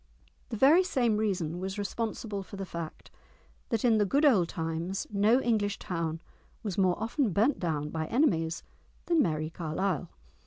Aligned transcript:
The 0.49 0.57
very 0.57 0.83
same 0.83 1.17
reason 1.17 1.59
was 1.59 1.77
responsible 1.77 2.41
for 2.41 2.55
the 2.55 2.65
fact 2.65 3.11
that 3.69 3.85
in 3.85 3.99
the 3.99 4.03
good 4.03 4.25
old 4.25 4.49
times 4.49 5.05
no 5.11 5.39
English 5.39 5.77
town 5.77 6.21
was 6.63 6.75
more 6.75 6.99
often 6.99 7.29
burnt 7.33 7.59
down 7.59 7.89
by 7.91 8.07
enemies 8.07 8.63
than 9.05 9.21
"Merrie 9.21 9.51
Carlisle." 9.53 10.09